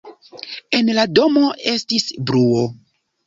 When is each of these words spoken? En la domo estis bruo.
En 0.77 0.89
la 0.99 1.03
domo 1.19 1.43
estis 1.73 2.09
bruo. 2.31 2.65